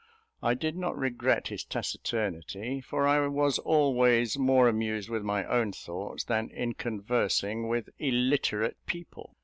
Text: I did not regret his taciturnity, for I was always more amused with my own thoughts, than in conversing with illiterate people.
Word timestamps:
I 0.41 0.55
did 0.55 0.75
not 0.77 0.97
regret 0.97 1.49
his 1.49 1.63
taciturnity, 1.63 2.81
for 2.83 3.05
I 3.07 3.27
was 3.27 3.59
always 3.59 4.35
more 4.35 4.67
amused 4.67 5.09
with 5.09 5.21
my 5.21 5.45
own 5.45 5.73
thoughts, 5.73 6.23
than 6.23 6.49
in 6.49 6.73
conversing 6.73 7.67
with 7.67 7.87
illiterate 7.99 8.77
people. 8.87 9.35